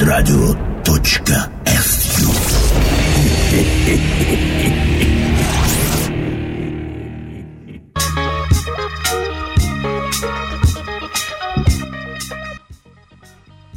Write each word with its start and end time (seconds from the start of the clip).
xradio.su 0.00 1.20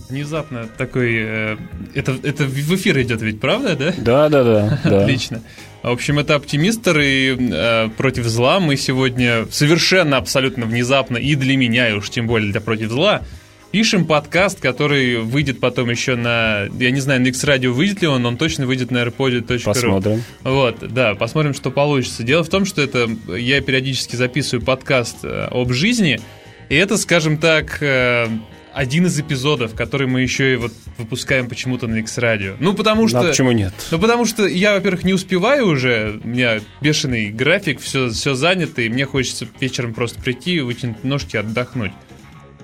Внезапно 0.07 0.67
такой... 0.77 1.13
э, 1.13 1.57
это, 1.93 2.15
это 2.23 2.45
в 2.45 2.75
эфир 2.75 3.01
идет 3.01 3.21
ведь, 3.21 3.41
правда, 3.41 3.75
да? 3.75 3.93
Да, 3.97 4.29
да, 4.29 4.43
да. 4.43 4.79
да. 4.89 5.01
Отлично. 5.01 5.41
В 5.81 5.89
общем, 5.89 6.19
это 6.19 6.35
«Оптимистр» 6.35 6.99
и 6.99 7.35
э, 7.37 7.89
«Против 7.97 8.27
зла». 8.27 8.61
Мы 8.61 8.77
сегодня 8.77 9.45
совершенно, 9.51 10.15
абсолютно 10.15 10.65
внезапно, 10.65 11.17
и 11.17 11.35
для 11.35 11.57
меня, 11.57 11.89
и 11.89 11.93
уж 11.93 12.09
тем 12.09 12.27
более 12.27 12.49
для 12.49 12.61
«Против 12.61 12.91
зла», 12.91 13.23
пишем 13.73 14.05
подкаст, 14.05 14.59
который 14.59 15.17
выйдет 15.17 15.59
потом 15.59 15.89
еще 15.89 16.15
на... 16.15 16.67
Я 16.79 16.91
не 16.91 16.99
знаю, 16.99 17.21
на 17.21 17.27
X-Radio 17.27 17.69
выйдет 17.69 18.03
ли 18.03 18.07
он, 18.07 18.23
он 18.23 18.37
точно 18.37 18.67
выйдет 18.67 18.91
на 18.91 18.99
airpod.ru. 18.99 19.63
Посмотрим. 19.63 20.23
Вот, 20.43 20.77
да, 20.93 21.15
посмотрим, 21.15 21.55
что 21.55 21.71
получится. 21.71 22.21
Дело 22.21 22.43
в 22.43 22.49
том, 22.49 22.65
что 22.65 22.83
это 22.83 23.09
я 23.35 23.61
периодически 23.61 24.15
записываю 24.15 24.63
подкаст 24.63 25.17
э, 25.23 25.47
об 25.49 25.73
жизни, 25.73 26.21
и 26.69 26.75
это, 26.75 26.97
скажем 26.97 27.39
так, 27.39 27.81
э, 27.81 28.27
один 28.75 29.07
из 29.07 29.19
эпизодов, 29.19 29.73
который 29.73 30.05
мы 30.05 30.21
еще 30.21 30.53
и 30.53 30.55
вот 30.55 30.73
выпускаем 30.99 31.49
почему-то 31.49 31.87
на 31.87 31.95
X-Radio. 31.95 32.57
Ну, 32.59 32.75
потому 32.75 33.07
что... 33.07 33.21
Ну, 33.21 33.25
а 33.25 33.29
почему 33.29 33.53
нет? 33.53 33.73
Ну, 33.89 33.97
потому 33.97 34.25
что 34.25 34.45
я, 34.45 34.75
во-первых, 34.75 35.03
не 35.03 35.13
успеваю 35.13 35.65
уже, 35.65 36.19
у 36.23 36.27
меня 36.27 36.59
бешеный 36.79 37.31
график, 37.31 37.79
все, 37.79 38.11
все 38.11 38.35
занято, 38.35 38.83
и 38.83 38.89
мне 38.89 39.07
хочется 39.07 39.47
вечером 39.59 39.95
просто 39.95 40.21
прийти, 40.21 40.59
вытянуть 40.59 41.03
ножки, 41.03 41.37
отдохнуть. 41.37 41.91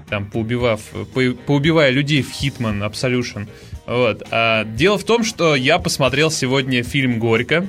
Там, 0.10 0.26
поубивав, 0.26 0.82
по, 1.14 1.22
поубивая 1.46 1.92
людей 1.92 2.22
в 2.22 2.30
Hitman 2.32 2.80
Absolution. 2.90 3.48
Вот. 3.86 4.24
А 4.32 4.64
дело 4.66 4.98
в 4.98 5.04
том, 5.04 5.24
что 5.24 5.56
я 5.56 5.78
посмотрел 5.80 6.32
сегодня 6.32 6.84
фильм 6.84 7.20
«Горько», 7.20 7.66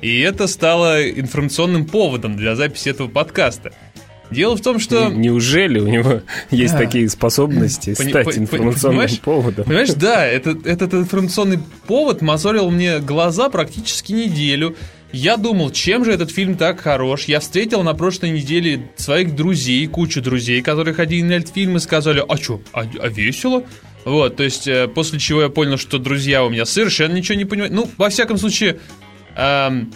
и 0.00 0.20
это 0.20 0.46
стало 0.46 1.08
информационным 1.10 1.86
поводом 1.86 2.36
для 2.36 2.54
записи 2.56 2.88
этого 2.88 3.08
подкаста. 3.08 3.72
Дело 4.30 4.56
в 4.56 4.60
том, 4.60 4.78
что... 4.78 5.08
Не- 5.08 5.26
Неужели 5.28 5.80
у 5.80 5.88
него 5.88 6.22
есть 6.52 6.74
А. 6.74 6.78
такие 6.78 7.08
способности 7.08 7.94
Пони- 7.96 8.10
стать 8.10 8.26
по- 8.26 8.36
информационным 8.38 9.00
понимаешь? 9.00 9.20
поводом? 9.20 9.64
Понимаешь, 9.64 9.90
да, 9.90 10.24
этот, 10.24 10.66
этот 10.66 10.94
информационный 10.94 11.58
повод 11.88 12.22
мозолил 12.22 12.70
мне 12.70 13.00
глаза 13.00 13.50
практически 13.50 14.12
неделю. 14.12 14.76
Я 15.12 15.36
думал, 15.36 15.70
чем 15.70 16.04
же 16.04 16.12
этот 16.12 16.30
фильм 16.30 16.56
так 16.56 16.80
хорош. 16.80 17.24
Я 17.24 17.40
встретил 17.40 17.82
на 17.82 17.94
прошлой 17.94 18.30
неделе 18.30 18.90
своих 18.96 19.34
друзей, 19.34 19.86
кучу 19.88 20.22
друзей, 20.22 20.62
которые 20.62 20.94
ходили 20.94 21.22
на 21.22 21.32
этот 21.32 21.52
фильм 21.52 21.76
и 21.76 21.80
сказали, 21.80 22.22
а 22.26 22.36
что, 22.36 22.60
а, 22.72 22.82
а 22.82 23.08
весело? 23.08 23.64
Вот, 24.04 24.36
то 24.36 24.44
есть, 24.44 24.66
э, 24.66 24.88
после 24.88 25.18
чего 25.18 25.42
я 25.42 25.48
понял, 25.48 25.76
что 25.76 25.98
друзья 25.98 26.44
у 26.44 26.48
меня 26.48 26.64
совершенно 26.64 27.14
ничего 27.14 27.36
не 27.36 27.44
понимают. 27.44 27.74
Ну, 27.74 27.90
во 27.98 28.08
всяком 28.08 28.38
случае, 28.38 28.78
эм, 29.36 29.92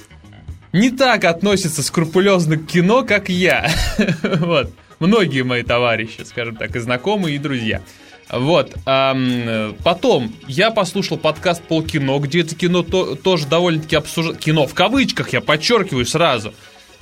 не 0.72 0.90
так 0.90 1.24
относятся 1.24 1.82
скрупулезно 1.82 2.56
к 2.56 2.66
кино, 2.66 3.04
как 3.04 3.28
я. 3.28 3.70
Вот. 4.22 4.72
Многие 5.00 5.42
мои 5.42 5.62
товарищи, 5.62 6.22
скажем 6.24 6.56
так, 6.56 6.74
и 6.76 6.78
знакомые, 6.80 7.36
и 7.36 7.38
друзья. 7.38 7.82
Вот. 8.30 8.72
ам, 8.86 9.76
потом 9.84 10.34
я 10.48 10.70
послушал 10.70 11.18
подкаст 11.18 11.62
Полкино, 11.62 12.18
где 12.18 12.40
это 12.40 12.54
кино 12.54 12.82
то- 12.82 13.14
тоже 13.16 13.46
довольно-таки 13.46 13.96
обсуждалось. 13.96 14.38
Кино 14.42 14.66
в 14.66 14.74
кавычках, 14.74 15.32
я 15.32 15.40
подчеркиваю 15.40 16.06
сразу. 16.06 16.52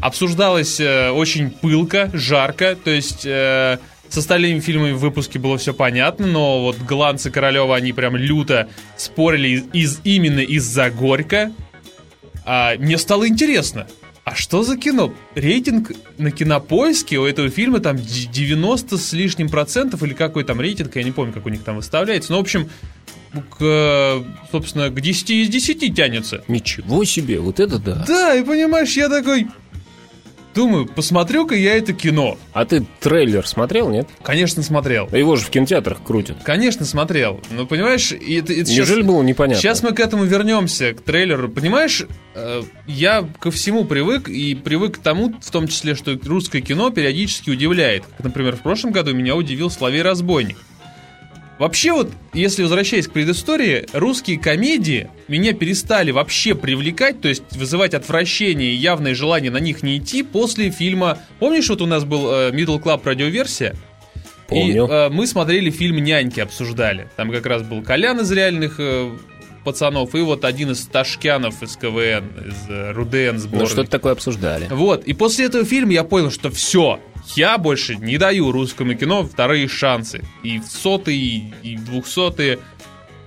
Обсуждалось 0.00 0.80
э, 0.80 1.10
очень 1.10 1.50
пылко, 1.50 2.10
жарко. 2.12 2.76
То 2.76 2.90
есть 2.90 3.24
э, 3.24 3.78
с 4.08 4.18
остальными 4.18 4.58
фильмами 4.60 4.92
в 4.92 4.98
выпуске 4.98 5.38
было 5.38 5.56
все 5.58 5.72
понятно, 5.72 6.26
но 6.26 6.60
вот 6.62 6.76
Гланц 6.78 7.24
и 7.26 7.30
Королева, 7.30 7.76
они 7.76 7.92
прям 7.92 8.16
люто 8.16 8.68
спорили 8.96 9.48
из, 9.48 9.64
из- 9.72 10.00
именно 10.04 10.40
из-за 10.40 10.90
Горько. 10.90 11.52
А, 12.44 12.74
мне 12.78 12.98
стало 12.98 13.28
интересно, 13.28 13.86
а 14.24 14.34
что 14.34 14.62
за 14.62 14.76
кино? 14.76 15.12
Рейтинг 15.34 15.92
на 16.18 16.30
кинопоиске 16.30 17.18
у 17.18 17.24
этого 17.24 17.48
фильма 17.50 17.80
там 17.80 17.96
д- 17.96 18.02
90 18.32 18.96
с 18.98 19.12
лишним 19.12 19.48
процентов, 19.48 20.02
или 20.02 20.14
какой 20.14 20.44
там 20.44 20.60
рейтинг, 20.60 20.94
я 20.96 21.02
не 21.02 21.10
помню, 21.12 21.32
как 21.32 21.44
у 21.46 21.48
них 21.48 21.62
там 21.64 21.76
выставляется. 21.76 22.32
Ну, 22.32 22.38
в 22.38 22.42
общем, 22.42 22.68
к, 23.58 24.22
собственно, 24.50 24.90
к 24.90 25.00
10 25.00 25.30
из 25.30 25.48
10 25.48 25.94
тянется. 25.96 26.44
Ничего 26.48 27.04
себе, 27.04 27.40
вот 27.40 27.60
это 27.60 27.78
да. 27.78 28.04
Да, 28.06 28.34
и 28.34 28.44
понимаешь, 28.44 28.92
я 28.96 29.08
такой... 29.08 29.48
Думаю, 30.54 30.86
посмотрю-ка 30.86 31.54
я 31.54 31.76
это 31.76 31.92
кино. 31.92 32.36
А 32.52 32.64
ты 32.64 32.84
трейлер 33.00 33.46
смотрел, 33.46 33.88
нет? 33.88 34.08
Конечно, 34.22 34.62
смотрел. 34.62 35.08
Его 35.08 35.36
же 35.36 35.44
в 35.44 35.50
кинотеатрах 35.50 36.02
крутят. 36.02 36.38
Конечно, 36.44 36.84
смотрел. 36.84 37.40
Но 37.50 37.66
понимаешь, 37.66 38.12
и 38.12 38.34
это, 38.34 38.52
это 38.52 38.70
Неужели 38.70 39.02
было 39.02 39.22
непонятно? 39.22 39.60
Сейчас 39.60 39.82
мы 39.82 39.92
к 39.92 40.00
этому 40.00 40.24
вернемся, 40.24 40.92
к 40.92 41.00
трейлеру. 41.00 41.48
Понимаешь, 41.48 42.04
э, 42.34 42.62
я 42.86 43.26
ко 43.40 43.50
всему 43.50 43.84
привык 43.84 44.28
и 44.28 44.54
привык 44.54 44.98
к 44.98 45.02
тому, 45.02 45.34
в 45.40 45.50
том 45.50 45.68
числе, 45.68 45.94
что 45.94 46.18
русское 46.24 46.60
кино 46.60 46.90
периодически 46.90 47.50
удивляет. 47.50 48.04
Например, 48.22 48.56
в 48.56 48.60
прошлом 48.60 48.92
году 48.92 49.14
меня 49.14 49.34
удивил 49.36 49.70
Славей 49.70 50.02
Разбойник. 50.02 50.58
Вообще 51.62 51.92
вот, 51.92 52.10
если 52.32 52.64
возвращаясь 52.64 53.06
к 53.06 53.12
предыстории, 53.12 53.86
русские 53.92 54.36
комедии 54.36 55.08
меня 55.28 55.52
перестали 55.52 56.10
вообще 56.10 56.56
привлекать, 56.56 57.20
то 57.20 57.28
есть 57.28 57.44
вызывать 57.52 57.94
отвращение 57.94 58.72
и 58.72 58.74
явное 58.74 59.14
желание 59.14 59.52
на 59.52 59.58
них 59.58 59.84
не 59.84 59.98
идти 59.98 60.24
после 60.24 60.70
фильма... 60.70 61.20
Помнишь, 61.38 61.68
вот 61.68 61.80
у 61.80 61.86
нас 61.86 62.04
был 62.04 62.28
э, 62.32 62.50
Middle 62.50 62.82
Club 62.82 63.02
радиоверсия? 63.04 63.76
Помню. 64.48 64.86
И 64.86 64.90
э, 64.90 65.08
мы 65.10 65.24
смотрели 65.28 65.70
фильм 65.70 65.98
«Няньки», 65.98 66.40
обсуждали. 66.40 67.08
Там 67.16 67.30
как 67.30 67.46
раз 67.46 67.62
был 67.62 67.80
Колян 67.80 68.18
из 68.18 68.32
реальных 68.32 68.80
э, 68.80 69.12
пацанов 69.64 70.14
и 70.14 70.20
вот 70.20 70.44
один 70.44 70.70
из 70.72 70.86
Ташкянов 70.86 71.62
из 71.62 71.76
КВН, 71.76 72.24
из 72.46 72.68
э, 72.68 72.92
РУДН 72.92 73.32
Ну, 73.34 73.38
сборной. 73.38 73.66
что-то 73.68 73.90
такое 73.90 74.12
обсуждали. 74.12 74.66
Вот, 74.70 75.04
и 75.04 75.12
после 75.12 75.46
этого 75.46 75.64
фильма 75.64 75.92
я 75.92 76.04
понял, 76.04 76.30
что 76.30 76.50
все, 76.50 77.00
я 77.36 77.56
больше 77.58 77.96
не 77.96 78.18
даю 78.18 78.50
русскому 78.52 78.94
кино 78.94 79.22
вторые 79.24 79.68
шансы. 79.68 80.22
И 80.42 80.58
в 80.58 80.64
сотые, 80.64 81.54
и 81.62 81.76
в 81.76 81.84
двухсотые. 81.84 82.58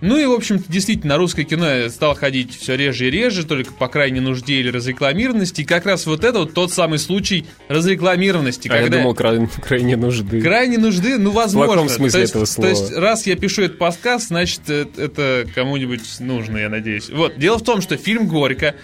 Ну 0.01 0.17
и, 0.17 0.25
в 0.25 0.31
общем-то, 0.33 0.71
действительно, 0.71 1.17
русское 1.17 1.45
кино 1.45 1.67
я 1.69 1.89
стал 1.89 2.15
ходить 2.15 2.55
все 2.55 2.75
реже 2.75 3.07
и 3.07 3.11
реже, 3.11 3.45
только 3.45 3.71
по 3.73 3.87
крайней 3.87 4.19
нужде 4.19 4.55
или 4.55 4.69
разрекламированности. 4.69 5.61
И 5.61 5.63
как 5.65 5.85
раз 5.85 6.05
вот 6.05 6.23
это 6.23 6.39
вот 6.39 6.53
тот 6.53 6.71
самый 6.73 6.99
случай 6.99 7.45
разрекламированности. 7.69 8.67
А 8.67 8.75
я 8.75 8.83
когда- 8.83 8.97
думал, 8.97 9.13
край- 9.15 9.47
крайне 9.63 9.95
нужды. 9.95 10.41
Крайне 10.41 10.77
нужды, 10.77 11.17
ну, 11.17 11.31
возможно. 11.31 11.73
плохом 11.73 11.89
смысле 11.89 12.11
то 12.11 12.19
есть, 12.19 12.31
этого 12.31 12.45
слова. 12.45 12.73
То 12.73 12.81
есть, 12.81 12.93
раз 12.97 13.25
я 13.25 13.35
пишу 13.35 13.63
этот 13.63 13.77
подкаст, 13.77 14.27
значит, 14.27 14.61
э, 14.67 14.85
это 14.97 15.45
кому-нибудь 15.55 16.19
нужно, 16.19 16.57
я 16.57 16.69
надеюсь. 16.69 17.09
Вот, 17.09 17.37
дело 17.37 17.57
в 17.57 17.63
том, 17.63 17.81
что 17.81 17.95
фильм 17.97 18.27
«Горько» 18.27 18.75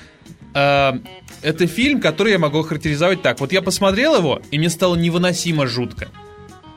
э, 0.54 0.92
это 1.42 1.68
фильм, 1.68 2.00
который 2.00 2.32
я 2.32 2.40
могу 2.40 2.60
охарактеризовать 2.60 3.22
так. 3.22 3.40
Вот 3.40 3.52
я 3.52 3.62
посмотрел 3.62 4.16
его, 4.16 4.42
и 4.52 4.58
мне 4.58 4.70
стало 4.70 4.96
невыносимо 4.96 5.68
жутко. 5.68 6.08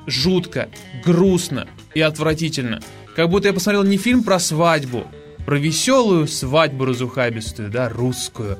Жутко, 0.06 0.68
грустно 1.04 1.66
и 1.94 2.00
отвратительно. 2.00 2.80
Как 3.14 3.30
будто 3.30 3.48
я 3.48 3.54
посмотрел 3.54 3.84
не 3.84 3.96
фильм 3.96 4.24
про 4.24 4.38
свадьбу, 4.40 5.04
про 5.46 5.56
веселую 5.56 6.26
свадьбу 6.26 6.84
разухабистую, 6.84 7.70
да, 7.70 7.88
русскую, 7.88 8.58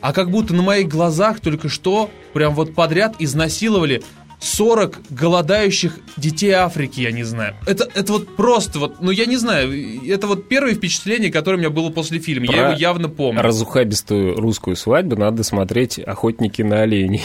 а 0.00 0.12
как 0.12 0.30
будто 0.30 0.52
на 0.52 0.62
моих 0.62 0.88
глазах 0.88 1.40
только 1.40 1.70
что 1.70 2.10
прям 2.34 2.54
вот 2.54 2.74
подряд 2.74 3.16
изнасиловали 3.18 4.02
40 4.40 4.98
голодающих 5.10 5.98
детей 6.16 6.52
Африки, 6.52 7.00
я 7.00 7.12
не 7.12 7.22
знаю. 7.24 7.54
Это, 7.66 7.88
это 7.94 8.12
вот 8.12 8.36
просто 8.36 8.78
вот, 8.78 9.00
ну 9.00 9.10
я 9.10 9.26
не 9.26 9.36
знаю, 9.36 9.72
это 10.06 10.26
вот 10.26 10.48
первое 10.48 10.74
впечатление, 10.74 11.30
которое 11.32 11.56
у 11.56 11.60
меня 11.60 11.70
было 11.70 11.90
после 11.90 12.18
фильма. 12.18 12.46
я 12.46 12.52
Про 12.52 12.60
его 12.70 12.78
явно 12.78 13.08
помню. 13.08 13.42
Разухабистую 13.42 14.36
русскую 14.36 14.76
свадьбу 14.76 15.16
надо 15.16 15.42
смотреть 15.42 15.98
«Охотники 15.98 16.62
на 16.62 16.82
оленей». 16.82 17.22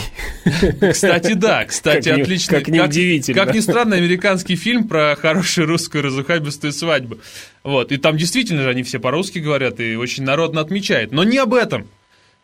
Кстати, 0.92 1.34
да, 1.34 1.66
кстати, 1.66 2.10
Как 2.10 2.20
отличный. 2.20 2.58
как 2.60 2.68
неудивительно. 2.68 3.46
Как 3.46 3.54
ни 3.54 3.60
странно, 3.60 3.96
американский 3.96 4.56
фильм 4.56 4.88
про 4.88 5.16
хорошую 5.16 5.68
русскую 5.68 6.04
разухабистую 6.04 6.74
свадьбу. 6.74 7.18
Вот, 7.64 7.92
и 7.92 7.98
там 7.98 8.18
действительно 8.18 8.64
же 8.64 8.70
они 8.70 8.84
все 8.84 9.00
по-русски 9.00 9.40
говорят 9.40 9.80
и 9.80 9.96
очень 9.96 10.24
народно 10.24 10.62
отмечают. 10.62 11.12
Но 11.12 11.24
не 11.24 11.38
об 11.38 11.54
этом. 11.54 11.88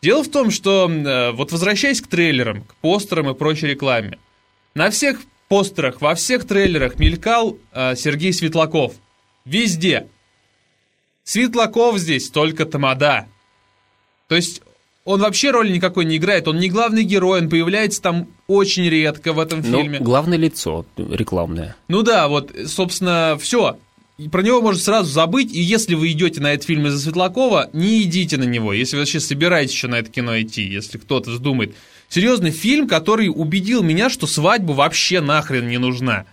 Дело 0.02 0.22
в 0.22 0.28
том, 0.28 0.50
что 0.50 0.90
э, 0.90 1.32
вот 1.32 1.52
возвращаясь 1.52 2.00
к 2.00 2.06
трейлерам, 2.06 2.62
к 2.62 2.74
постерам 2.76 3.30
и 3.30 3.34
прочей 3.34 3.68
рекламе, 3.68 4.18
на 4.76 4.90
всех 4.90 5.20
постерах, 5.48 6.00
во 6.00 6.14
всех 6.14 6.46
трейлерах 6.46 6.98
мелькал 6.98 7.58
э, 7.72 7.96
Сергей 7.96 8.32
Светлаков. 8.32 8.94
Везде. 9.44 10.06
Светлаков 11.24 11.98
здесь 11.98 12.30
только 12.30 12.66
тамада. 12.66 13.26
То 14.28 14.36
есть 14.36 14.62
он 15.04 15.20
вообще 15.20 15.50
роли 15.50 15.72
никакой 15.72 16.04
не 16.04 16.16
играет, 16.18 16.46
он 16.46 16.58
не 16.58 16.68
главный 16.68 17.04
герой, 17.04 17.40
он 17.40 17.48
появляется 17.48 18.02
там 18.02 18.28
очень 18.48 18.88
редко 18.88 19.32
в 19.32 19.38
этом 19.38 19.62
Ну, 19.64 19.80
фильме. 19.82 19.98
главное 19.98 20.36
лицо 20.36 20.84
рекламное. 20.96 21.74
Ну 21.88 22.02
да, 22.02 22.28
вот, 22.28 22.52
собственно, 22.66 23.38
все. 23.40 23.78
Про 24.30 24.42
него 24.42 24.60
можно 24.62 24.80
сразу 24.80 25.10
забыть, 25.10 25.52
и 25.54 25.60
если 25.60 25.94
вы 25.94 26.10
идете 26.12 26.40
на 26.40 26.52
этот 26.52 26.66
фильм 26.66 26.86
из-за 26.86 26.98
Светлакова, 27.00 27.70
не 27.72 28.02
идите 28.02 28.36
на 28.36 28.44
него, 28.44 28.72
если 28.72 28.96
вы 28.96 29.02
вообще 29.02 29.20
собираетесь 29.20 29.72
еще 29.74 29.88
на 29.88 29.96
это 29.96 30.10
кино 30.10 30.40
идти, 30.40 30.62
если 30.62 30.98
кто-то 30.98 31.30
вздумает. 31.30 31.74
Серьезный 32.08 32.50
фильм, 32.50 32.88
который 32.88 33.28
убедил 33.28 33.82
меня, 33.82 34.08
что 34.10 34.26
свадьба 34.26 34.72
вообще 34.72 35.20
нахрен 35.20 35.68
не 35.68 35.78
нужна. 35.78 36.24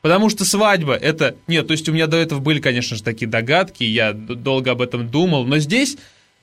Потому 0.00 0.30
что 0.30 0.44
свадьба 0.44 0.94
это... 0.94 1.36
Нет, 1.46 1.66
то 1.66 1.72
есть 1.72 1.88
у 1.88 1.92
меня 1.92 2.06
до 2.06 2.16
этого 2.16 2.40
были, 2.40 2.60
конечно 2.60 2.96
же, 2.96 3.02
такие 3.02 3.28
догадки, 3.28 3.84
я 3.84 4.12
долго 4.12 4.70
об 4.70 4.80
этом 4.80 5.08
думал, 5.08 5.44
но 5.44 5.58
здесь 5.58 5.96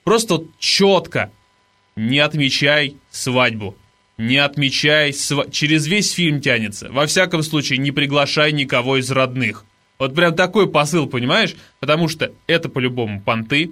просто 0.04 0.36
вот 0.36 0.50
четко 0.60 1.32
не 1.96 2.20
отмечай 2.20 2.98
свадьбу. 3.10 3.76
Не 4.18 4.38
отмечай, 4.38 5.12
св... 5.14 5.52
через 5.52 5.88
весь 5.88 6.12
фильм 6.12 6.40
тянется. 6.40 6.90
Во 6.90 7.06
всяком 7.06 7.44
случае, 7.44 7.80
не 7.80 7.92
приглашай 7.92 8.52
никого 8.54 8.98
из 8.98 9.12
родных. 9.12 9.66
Вот 10.00 10.16
прям 10.16 10.36
такой 10.36 10.70
посыл, 10.70 11.08
понимаешь? 11.08 11.56
Потому 11.80 12.08
что 12.08 12.32
это 12.48 12.70
по-любому 12.70 13.22
понты, 13.22 13.72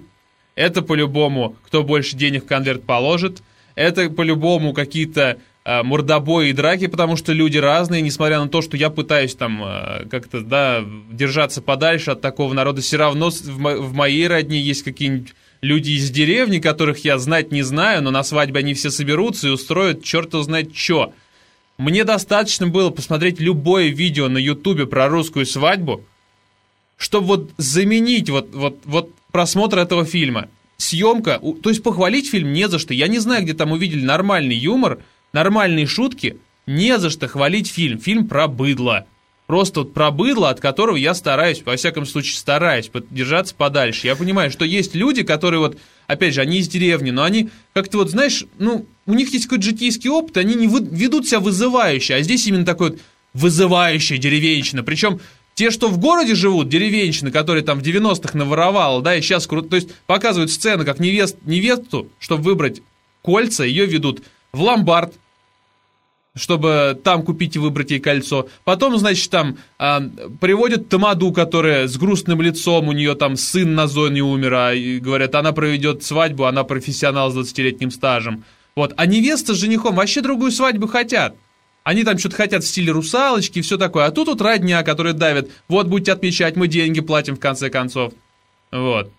это 0.54 0.82
по-любому 0.82 1.56
кто 1.64 1.82
больше 1.82 2.16
денег 2.16 2.44
в 2.44 2.46
конверт 2.46 2.84
положит, 2.84 3.42
это 3.74 4.08
по-любому 4.10 4.72
какие-то 4.72 5.38
э, 5.64 5.82
мордобои 5.82 6.50
и 6.50 6.52
драки, 6.52 6.86
потому 6.86 7.16
что 7.16 7.32
люди 7.32 7.58
разные, 7.58 8.02
несмотря 8.02 8.40
на 8.40 8.48
то, 8.48 8.62
что 8.62 8.76
я 8.76 8.90
пытаюсь 8.90 9.34
там 9.34 9.62
э, 9.64 10.06
как-то, 10.08 10.40
да, 10.40 10.84
держаться 11.10 11.62
подальше 11.62 12.12
от 12.12 12.20
такого 12.20 12.52
народа, 12.54 12.82
все 12.82 12.96
равно 12.96 13.30
в 13.30 13.92
моей 13.94 14.26
родне 14.28 14.60
есть 14.60 14.82
какие-нибудь 14.82 15.34
люди 15.60 15.92
из 15.92 16.10
деревни, 16.10 16.58
которых 16.58 17.04
я 17.04 17.18
знать 17.18 17.50
не 17.50 17.62
знаю, 17.62 18.02
но 18.02 18.10
на 18.10 18.22
свадьбе 18.22 18.60
они 18.60 18.74
все 18.74 18.90
соберутся 18.90 19.48
и 19.48 19.50
устроят 19.50 20.04
черт 20.04 20.32
знает 20.32 20.76
что. 20.76 21.12
Мне 21.78 22.04
достаточно 22.04 22.68
было 22.68 22.90
посмотреть 22.90 23.40
любое 23.40 23.88
видео 23.88 24.28
на 24.28 24.38
ютубе 24.38 24.86
про 24.86 25.08
русскую 25.08 25.44
свадьбу, 25.44 26.04
чтобы 26.96 27.26
вот 27.26 27.50
заменить 27.56 28.30
вот, 28.30 28.54
вот, 28.54 28.78
вот 28.84 29.10
просмотр 29.32 29.78
этого 29.78 30.04
фильма. 30.04 30.48
Съемка, 30.76 31.40
то 31.62 31.70
есть 31.70 31.82
похвалить 31.82 32.30
фильм 32.30 32.52
не 32.52 32.68
за 32.68 32.78
что. 32.78 32.94
Я 32.94 33.08
не 33.08 33.18
знаю, 33.18 33.42
где 33.42 33.54
там 33.54 33.72
увидели 33.72 34.04
нормальный 34.04 34.56
юмор, 34.56 34.98
нормальные 35.32 35.86
шутки. 35.86 36.38
Не 36.66 36.98
за 36.98 37.10
что 37.10 37.28
хвалить 37.28 37.68
фильм. 37.68 37.98
Фильм 37.98 38.26
про 38.26 38.48
быдло. 38.48 39.06
Просто 39.46 39.80
вот 39.80 39.92
про 39.92 40.10
быдло, 40.10 40.48
от 40.48 40.60
которого 40.60 40.96
я 40.96 41.12
стараюсь, 41.12 41.62
во 41.64 41.76
всяком 41.76 42.06
случае 42.06 42.38
стараюсь 42.38 42.90
держаться 43.10 43.54
подальше. 43.54 44.06
Я 44.06 44.16
понимаю, 44.16 44.50
что 44.50 44.64
есть 44.64 44.94
люди, 44.94 45.22
которые 45.22 45.60
вот, 45.60 45.76
опять 46.06 46.32
же, 46.32 46.40
они 46.40 46.58
из 46.58 46.68
деревни, 46.68 47.10
но 47.10 47.24
они 47.24 47.50
как-то 47.74 47.98
вот, 47.98 48.10
знаешь, 48.10 48.46
ну, 48.58 48.86
у 49.04 49.12
них 49.12 49.34
есть 49.34 49.44
какой-то 49.44 49.64
житейский 49.64 50.08
опыт, 50.08 50.38
они 50.38 50.54
не 50.54 50.66
вы, 50.66 50.80
ведут 50.82 51.28
себя 51.28 51.40
вызывающе, 51.40 52.14
а 52.14 52.22
здесь 52.22 52.46
именно 52.46 52.64
такой 52.64 52.92
вот 52.92 53.00
вызывающая 53.34 54.16
деревенщина. 54.16 54.82
Причем 54.82 55.20
те, 55.54 55.70
что 55.70 55.88
в 55.88 55.98
городе 55.98 56.34
живут, 56.34 56.68
деревенщины, 56.68 57.30
которые 57.30 57.64
там 57.64 57.78
в 57.78 57.82
90-х 57.82 58.36
наворовал, 58.36 59.02
да, 59.02 59.14
и 59.14 59.22
сейчас 59.22 59.46
круто, 59.46 59.68
то 59.68 59.76
есть 59.76 59.94
показывают 60.06 60.50
сцены, 60.50 60.84
как 60.84 60.98
невест, 60.98 61.36
невесту, 61.44 62.08
чтобы 62.18 62.42
выбрать 62.42 62.82
кольца, 63.22 63.64
ее 63.64 63.86
ведут 63.86 64.22
в 64.52 64.60
ломбард, 64.60 65.14
чтобы 66.36 67.00
там 67.02 67.22
купить 67.22 67.54
и 67.54 67.60
выбрать 67.60 67.92
ей 67.92 68.00
кольцо. 68.00 68.48
Потом, 68.64 68.98
значит, 68.98 69.30
там 69.30 69.56
а, 69.78 70.02
приводят 70.40 70.88
Тамаду, 70.88 71.32
которая 71.32 71.86
с 71.86 71.96
грустным 71.96 72.42
лицом, 72.42 72.88
у 72.88 72.92
нее 72.92 73.14
там 73.14 73.36
сын 73.36 73.74
на 73.74 73.86
зоне 73.86 74.22
умер, 74.22 74.54
а, 74.54 74.74
и 74.74 74.98
говорят, 74.98 75.34
она 75.36 75.52
проведет 75.52 76.02
свадьбу, 76.02 76.44
она 76.44 76.64
профессионал 76.64 77.30
с 77.30 77.36
20-летним 77.36 77.92
стажем. 77.92 78.44
Вот. 78.74 78.92
А 78.96 79.06
невеста 79.06 79.54
с 79.54 79.58
женихом 79.58 79.94
вообще 79.94 80.20
другую 80.20 80.50
свадьбу 80.50 80.88
хотят. 80.88 81.36
Они 81.84 82.02
там 82.02 82.18
что-то 82.18 82.36
хотят 82.36 82.64
в 82.64 82.66
стиле 82.66 82.92
русалочки 82.92 83.58
и 83.58 83.62
все 83.62 83.76
такое. 83.76 84.06
А 84.06 84.10
тут 84.10 84.28
вот 84.28 84.40
родня, 84.40 84.82
которые 84.82 85.12
давят, 85.12 85.50
вот 85.68 85.86
будете 85.86 86.12
отмечать, 86.12 86.56
мы 86.56 86.66
деньги 86.66 87.00
платим 87.00 87.36
в 87.36 87.40
конце 87.40 87.68
концов. 87.68 88.14
Вот. 88.72 89.12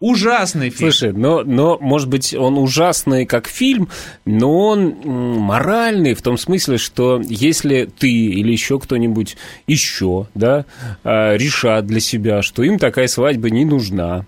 Ужасный 0.00 0.68
фильм. 0.68 0.92
Слушай, 0.92 1.12
но, 1.14 1.44
но, 1.44 1.78
может 1.80 2.10
быть, 2.10 2.34
он 2.34 2.58
ужасный 2.58 3.24
как 3.24 3.46
фильм, 3.46 3.88
но 4.26 4.66
он 4.68 4.96
моральный 5.06 6.12
в 6.12 6.20
том 6.20 6.36
смысле, 6.36 6.76
что 6.76 7.22
если 7.24 7.86
ты 7.86 8.10
или 8.10 8.52
еще 8.52 8.78
кто-нибудь 8.78 9.38
еще, 9.66 10.26
да, 10.34 10.66
а, 11.04 11.34
решат 11.36 11.86
для 11.86 12.00
себя, 12.00 12.42
что 12.42 12.62
им 12.62 12.78
такая 12.78 13.06
свадьба 13.06 13.48
не 13.48 13.64
нужна, 13.64 14.26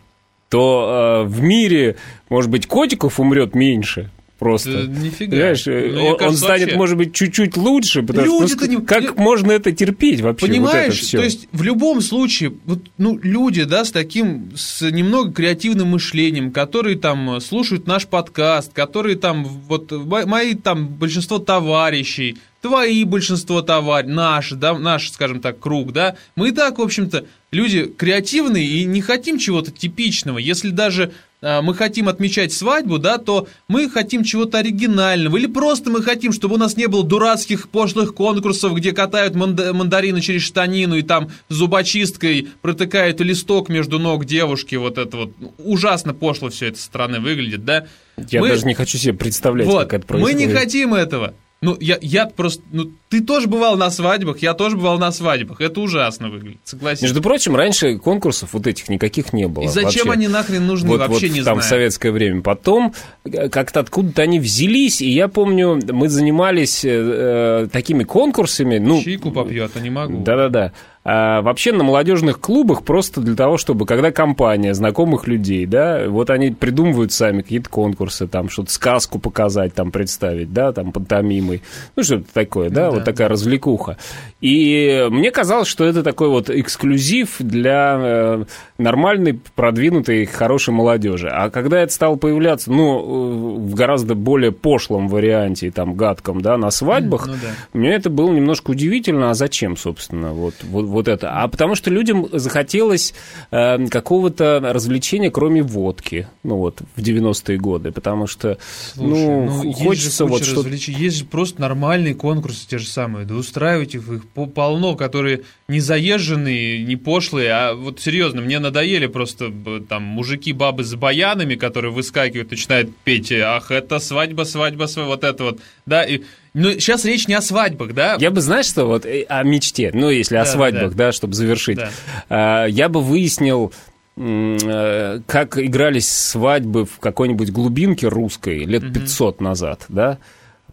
то 0.48 1.24
э, 1.24 1.28
в 1.28 1.42
мире, 1.42 1.96
может 2.28 2.50
быть, 2.50 2.66
котиков 2.66 3.18
умрет 3.18 3.54
меньше, 3.54 4.10
просто. 4.38 4.86
Да, 4.86 5.00
нифига. 5.00 5.30
Понимаешь, 5.30 5.66
ну, 5.66 6.06
он, 6.06 6.18
кажется, 6.18 6.44
станет, 6.44 6.60
вообще... 6.62 6.76
может 6.76 6.96
быть, 6.96 7.14
чуть-чуть 7.14 7.56
лучше, 7.56 8.02
потому 8.02 8.40
люди 8.40 8.54
что 8.54 8.66
ну, 8.66 8.80
не... 8.80 8.84
как 8.84 9.16
можно 9.16 9.52
это 9.52 9.72
терпеть 9.72 10.20
вообще? 10.20 10.46
Понимаешь, 10.46 11.00
вот 11.00 11.08
это 11.08 11.16
то 11.18 11.24
есть 11.24 11.48
в 11.52 11.62
любом 11.62 12.00
случае, 12.00 12.54
вот, 12.64 12.80
ну, 12.98 13.18
люди, 13.22 13.64
да, 13.64 13.84
с 13.84 13.90
таким, 13.90 14.50
с 14.54 14.82
немного 14.90 15.32
креативным 15.32 15.88
мышлением, 15.88 16.52
которые 16.52 16.98
там 16.98 17.40
слушают 17.40 17.86
наш 17.86 18.06
подкаст, 18.06 18.72
которые 18.72 19.16
там, 19.16 19.44
вот, 19.44 19.90
мои 19.92 20.54
там 20.54 20.88
большинство 20.88 21.38
товарищей, 21.38 22.36
твои 22.60 23.04
большинство 23.04 23.62
товарищей, 23.62 24.12
наш, 24.12 24.50
да, 24.50 24.78
наш, 24.78 25.10
скажем 25.10 25.40
так, 25.40 25.58
круг, 25.58 25.92
да, 25.92 26.16
мы 26.34 26.48
и 26.48 26.52
так, 26.52 26.78
в 26.78 26.82
общем-то, 26.82 27.24
люди 27.52 27.84
креативные 27.84 28.66
и 28.66 28.84
не 28.84 29.00
хотим 29.00 29.38
чего-то 29.38 29.70
типичного. 29.70 30.38
Если 30.38 30.70
даже 30.70 31.12
мы 31.42 31.74
хотим 31.74 32.08
отмечать 32.08 32.52
свадьбу, 32.52 32.98
да, 32.98 33.18
то 33.18 33.46
мы 33.68 33.90
хотим 33.90 34.24
чего-то 34.24 34.58
оригинального. 34.58 35.36
Или 35.36 35.46
просто 35.46 35.90
мы 35.90 36.02
хотим, 36.02 36.32
чтобы 36.32 36.54
у 36.54 36.58
нас 36.58 36.76
не 36.76 36.86
было 36.86 37.04
дурацких 37.04 37.68
пошлых 37.68 38.14
конкурсов, 38.14 38.74
где 38.74 38.92
катают 38.92 39.34
мандарины 39.34 40.20
через 40.20 40.42
штанину 40.42 40.96
и 40.96 41.02
там 41.02 41.30
зубочисткой 41.48 42.48
протыкают 42.62 43.20
листок 43.20 43.68
между 43.68 43.98
ног 43.98 44.24
девушки. 44.24 44.76
Вот 44.76 44.98
это 44.98 45.16
вот 45.16 45.32
ужасно 45.58 46.14
пошло 46.14 46.48
все 46.48 46.68
это 46.68 46.78
со 46.78 46.84
стороны 46.84 47.20
выглядит, 47.20 47.64
да. 47.64 47.86
Я 48.30 48.40
мы... 48.40 48.48
даже 48.48 48.66
не 48.66 48.74
хочу 48.74 48.96
себе 48.96 49.12
представлять, 49.12 49.66
вот, 49.66 49.82
как 49.82 49.94
это 49.94 50.06
происходит. 50.06 50.38
Мы 50.38 50.46
не 50.46 50.52
хотим 50.52 50.94
этого. 50.94 51.34
Ну, 51.62 51.74
я, 51.80 51.96
я 52.02 52.26
просто... 52.26 52.62
Ну, 52.70 52.92
ты 53.08 53.22
тоже 53.22 53.46
бывал 53.46 53.76
на 53.76 53.90
свадьбах, 53.90 54.42
я 54.42 54.52
тоже 54.52 54.76
бывал 54.76 54.98
на 54.98 55.10
свадьбах. 55.10 55.62
Это 55.62 55.80
ужасно 55.80 56.28
выглядит, 56.28 56.60
согласись. 56.64 57.02
Между 57.02 57.22
прочим, 57.22 57.56
раньше 57.56 57.96
конкурсов 57.98 58.50
вот 58.52 58.66
этих 58.66 58.90
никаких 58.90 59.32
не 59.32 59.48
было. 59.48 59.64
И 59.64 59.68
зачем 59.68 60.06
вообще. 60.06 60.10
они 60.10 60.28
нахрен 60.28 60.66
нужны, 60.66 60.90
вот, 60.90 61.00
вообще 61.00 61.28
вот 61.28 61.34
не 61.34 61.42
там 61.42 61.54
знаю. 61.54 61.60
в 61.60 61.64
советское 61.64 62.10
время. 62.10 62.42
Потом 62.42 62.92
э, 63.24 63.48
как-то 63.48 63.80
откуда-то 63.80 64.20
они 64.20 64.38
взялись, 64.38 65.00
и 65.00 65.08
я 65.08 65.28
помню, 65.28 65.80
мы 65.92 66.10
занимались 66.10 66.84
э, 66.84 66.90
э 66.90 67.68
такими 67.72 68.04
конкурсами. 68.04 68.76
Ну, 68.76 69.02
Чайку 69.02 69.30
попьет, 69.30 69.70
а 69.74 69.80
не 69.80 69.90
могу. 69.90 70.22
Да-да-да. 70.22 70.72
А 71.08 71.40
вообще 71.40 71.70
на 71.70 71.84
молодежных 71.84 72.40
клубах 72.40 72.82
просто 72.82 73.20
для 73.20 73.36
того, 73.36 73.58
чтобы, 73.58 73.86
когда 73.86 74.10
компания 74.10 74.74
знакомых 74.74 75.28
людей, 75.28 75.64
да, 75.64 76.08
вот 76.08 76.30
они 76.30 76.50
придумывают 76.50 77.12
сами 77.12 77.42
какие-то 77.42 77.70
конкурсы, 77.70 78.26
там, 78.26 78.48
что-то 78.48 78.72
сказку 78.72 79.20
показать, 79.20 79.72
там, 79.72 79.92
представить, 79.92 80.52
да, 80.52 80.72
там, 80.72 80.90
пантомимой, 80.90 81.62
ну, 81.94 82.02
что-то 82.02 82.24
такое, 82.34 82.70
да, 82.70 82.86
да, 82.86 82.90
вот 82.90 83.04
такая 83.04 83.28
развлекуха. 83.28 83.98
И 84.40 85.06
мне 85.08 85.30
казалось, 85.30 85.68
что 85.68 85.84
это 85.84 86.02
такой 86.02 86.28
вот 86.28 86.50
эксклюзив 86.50 87.36
для 87.38 87.96
э, 88.00 88.44
нормальной, 88.78 89.38
продвинутой, 89.54 90.26
хорошей 90.26 90.74
молодежи. 90.74 91.28
А 91.28 91.50
когда 91.50 91.82
это 91.82 91.92
стало 91.92 92.16
появляться, 92.16 92.72
ну, 92.72 93.58
в 93.58 93.74
гораздо 93.76 94.16
более 94.16 94.50
пошлом 94.50 95.06
варианте, 95.06 95.70
там, 95.70 95.94
гадком, 95.94 96.40
да, 96.40 96.56
на 96.56 96.72
свадьбах, 96.72 97.28
ну, 97.28 97.34
да. 97.34 97.48
мне 97.74 97.94
это 97.94 98.10
было 98.10 98.32
немножко 98.32 98.72
удивительно, 98.72 99.30
а 99.30 99.34
зачем, 99.34 99.76
собственно, 99.76 100.32
вот, 100.32 100.54
вот 100.64 100.95
вот 100.96 101.08
это, 101.08 101.30
а 101.30 101.48
потому 101.48 101.74
что 101.74 101.90
людям 101.90 102.26
захотелось 102.32 103.12
э, 103.50 103.86
какого-то 103.88 104.60
развлечения, 104.62 105.30
кроме 105.30 105.62
водки, 105.62 106.26
ну 106.42 106.56
вот, 106.56 106.80
в 106.96 107.00
90-е 107.02 107.58
годы, 107.58 107.92
потому 107.92 108.26
что, 108.26 108.58
Слушай, 108.94 109.10
ну, 109.10 109.62
ну 109.64 109.72
хочется 109.72 110.24
вот 110.24 110.42
что 110.42 110.56
развлеч... 110.56 110.88
Есть 110.88 111.18
же 111.18 111.24
просто 111.26 111.60
нормальные 111.60 112.14
конкурсы 112.14 112.66
те 112.66 112.78
же 112.78 112.86
самые, 112.86 113.26
да 113.26 113.34
устраивайте 113.34 113.98
их, 113.98 114.08
их 114.08 114.26
полно, 114.54 114.96
которые 114.96 115.42
не 115.68 115.80
заезженные, 115.80 116.82
не 116.82 116.96
пошлые, 116.96 117.50
а 117.50 117.74
вот 117.74 118.00
серьезно, 118.00 118.40
мне 118.40 118.58
надоели 118.58 119.06
просто 119.06 119.52
там 119.88 120.02
мужики, 120.02 120.54
бабы 120.54 120.82
с 120.82 120.94
баянами, 120.94 121.56
которые 121.56 121.92
выскакивают, 121.92 122.50
начинают 122.50 122.96
петь, 123.04 123.30
ах, 123.32 123.70
это 123.70 123.98
свадьба, 123.98 124.44
свадьба, 124.44 124.86
свадьба, 124.86 125.08
вот 125.08 125.24
это 125.24 125.44
вот, 125.44 125.60
да, 125.84 126.02
и 126.04 126.22
но 126.56 126.72
сейчас 126.72 127.04
речь 127.04 127.28
не 127.28 127.34
о 127.34 127.42
свадьбах, 127.42 127.92
да? 127.92 128.16
Я 128.18 128.30
бы, 128.30 128.40
знаешь, 128.40 128.64
что 128.64 128.86
вот 128.86 129.04
э, 129.04 129.26
о 129.28 129.42
мечте, 129.42 129.90
ну, 129.92 130.08
если 130.08 130.36
да, 130.36 130.40
о 130.40 130.46
свадьбах, 130.46 130.94
да, 130.94 131.08
да 131.08 131.12
чтобы 131.12 131.34
завершить. 131.34 131.76
Да. 131.76 131.90
А, 132.30 132.64
я 132.64 132.88
бы 132.88 133.02
выяснил, 133.02 133.74
э, 134.16 135.20
как 135.26 135.58
игрались 135.58 136.10
свадьбы 136.10 136.86
в 136.86 136.98
какой-нибудь 136.98 137.50
глубинке 137.50 138.08
русской 138.08 138.64
лет 138.64 138.84
угу. 138.84 138.94
500 138.94 139.42
назад, 139.42 139.84
да? 139.90 140.16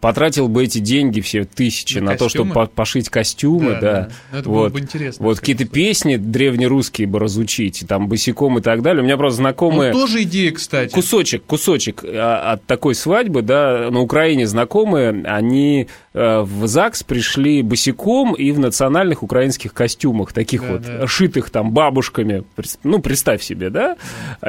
Потратил 0.04 0.50
бы 0.50 0.66
эти 0.66 0.80
деньги, 0.80 1.22
все 1.22 1.46
тысячи, 1.46 2.00
на, 2.00 2.12
на 2.12 2.18
то, 2.18 2.28
чтобы 2.28 2.68
пошить 2.68 3.08
костюмы, 3.08 3.72
да. 3.76 3.80
да. 3.80 3.80
да. 3.80 4.10
Ну, 4.34 4.38
это 4.38 4.50
вот. 4.50 4.60
было 4.64 4.70
бы 4.70 4.80
интересно. 4.82 5.26
Вот 5.26 5.40
какие-то 5.40 5.64
песни 5.64 6.18
древнерусские 6.18 7.08
бы 7.08 7.20
разучить, 7.20 7.86
там, 7.88 8.10
босиком 8.10 8.58
и 8.58 8.62
так 8.62 8.82
далее. 8.82 9.02
У 9.02 9.06
меня 9.06 9.16
просто 9.16 9.38
знакомые... 9.38 9.94
Ну, 9.94 10.00
тоже 10.02 10.24
идея, 10.24 10.52
кстати. 10.52 10.92
Кусочек, 10.92 11.46
кусочек 11.46 12.04
а, 12.04 12.52
от 12.52 12.66
такой 12.66 12.96
свадьбы, 12.96 13.44
да, 13.44 13.88
на 13.92 14.02
Украине 14.02 14.46
знакомые, 14.46 15.24
они 15.24 15.88
э, 16.14 16.40
в 16.42 16.68
ЗАГС 16.68 17.04
пришли 17.04 17.62
босиком 17.62 18.34
и 18.34 18.52
в 18.52 18.60
национальных 18.60 19.24
украинских 19.24 19.74
костюмах, 19.74 20.34
таких 20.34 20.64
да, 20.64 20.68
вот, 20.68 20.82
да. 20.82 21.08
шитых 21.08 21.50
там 21.50 21.72
бабушками. 21.72 22.44
Ну, 22.84 23.00
представь 23.00 23.42
себе, 23.42 23.70
да? 23.70 23.96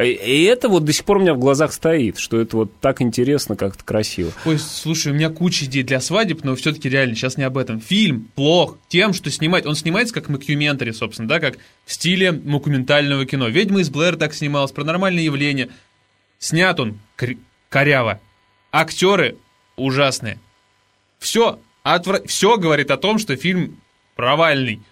И 0.03 0.49
это 0.51 0.69
вот 0.69 0.85
до 0.85 0.93
сих 0.93 1.05
пор 1.05 1.19
у 1.19 1.21
меня 1.21 1.35
в 1.35 1.39
глазах 1.39 1.73
стоит, 1.73 2.19
что 2.19 2.41
это 2.41 2.57
вот 2.57 2.73
так 2.81 3.01
интересно, 3.01 3.55
как-то 3.55 3.85
красиво. 3.85 4.33
Ой, 4.45 4.59
слушай, 4.59 5.13
у 5.13 5.15
меня 5.15 5.31
куча 5.31 5.44
идей 5.49 5.83
для 5.83 6.01
свадеб, 6.01 6.45
но 6.45 6.55
все-таки 6.57 6.89
реально 6.89 7.15
сейчас 7.15 7.37
не 7.37 7.45
об 7.45 7.59
этом. 7.59 7.81
Фильм 7.81 8.31
плох 8.35 8.79
тем, 8.89 9.13
что 9.13 9.31
снимает... 9.31 9.67
Он 9.67 9.75
снимается 9.75 10.15
как 10.15 10.29
мокюментари, 10.29 10.91
собственно, 10.93 11.29
да, 11.29 11.41
как 11.41 11.59
в 11.85 11.93
стиле 11.93 12.33
мокументального 12.33 13.27
кино. 13.27 13.49
«Ведьма 13.49 13.81
из 13.81 13.91
Блэр» 13.91 14.17
так 14.17 14.35
снималась, 14.35 14.73
«Паранормальные 14.73 15.25
явления». 15.25 15.71
Снят 16.39 16.79
он 16.81 16.99
коряво. 17.69 18.21
Актеры 18.73 19.37
ужасные. 19.77 20.39
Все, 21.19 21.59
отвра... 21.83 22.21
все 22.27 22.57
говорит 22.57 22.91
о 22.91 22.97
том, 22.97 23.19
что 23.19 23.37
фильм 23.37 23.81
провальный. 24.15 24.83